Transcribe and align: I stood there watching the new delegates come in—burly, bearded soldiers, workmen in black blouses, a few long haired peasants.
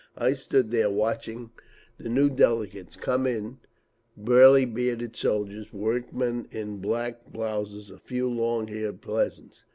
I 0.17 0.33
stood 0.33 0.71
there 0.71 0.89
watching 0.89 1.51
the 1.99 2.09
new 2.09 2.27
delegates 2.27 2.95
come 2.95 3.27
in—burly, 3.27 4.65
bearded 4.65 5.15
soldiers, 5.15 5.71
workmen 5.71 6.47
in 6.49 6.77
black 6.77 7.31
blouses, 7.31 7.91
a 7.91 7.99
few 7.99 8.27
long 8.27 8.67
haired 8.67 9.03
peasants. 9.03 9.63